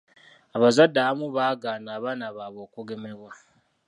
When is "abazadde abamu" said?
0.55-1.27